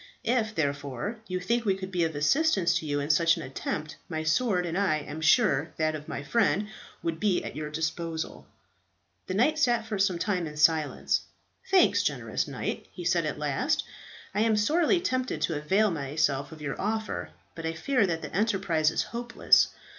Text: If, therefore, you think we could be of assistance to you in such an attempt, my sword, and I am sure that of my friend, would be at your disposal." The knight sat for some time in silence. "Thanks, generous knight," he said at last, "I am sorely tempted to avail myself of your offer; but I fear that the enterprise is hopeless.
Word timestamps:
If, 0.23 0.55
therefore, 0.55 1.17
you 1.27 1.39
think 1.39 1.63
we 1.63 1.75
could 1.75 1.91
be 1.91 2.03
of 2.05 2.15
assistance 2.15 2.75
to 2.79 2.87
you 2.87 2.99
in 2.99 3.11
such 3.11 3.37
an 3.37 3.43
attempt, 3.43 3.97
my 4.09 4.23
sword, 4.23 4.65
and 4.65 4.75
I 4.75 4.97
am 4.97 5.21
sure 5.21 5.73
that 5.77 5.93
of 5.93 6.07
my 6.07 6.23
friend, 6.23 6.69
would 7.03 7.19
be 7.19 7.43
at 7.43 7.55
your 7.55 7.69
disposal." 7.69 8.47
The 9.27 9.35
knight 9.35 9.59
sat 9.59 9.85
for 9.85 9.99
some 9.99 10.17
time 10.17 10.47
in 10.47 10.57
silence. 10.57 11.21
"Thanks, 11.69 12.01
generous 12.01 12.47
knight," 12.47 12.87
he 12.91 13.05
said 13.05 13.27
at 13.27 13.37
last, 13.37 13.83
"I 14.33 14.41
am 14.41 14.57
sorely 14.57 14.99
tempted 14.99 15.39
to 15.43 15.55
avail 15.55 15.91
myself 15.91 16.51
of 16.51 16.63
your 16.63 16.81
offer; 16.81 17.29
but 17.53 17.67
I 17.67 17.73
fear 17.73 18.07
that 18.07 18.23
the 18.23 18.35
enterprise 18.35 18.89
is 18.89 19.03
hopeless. 19.03 19.67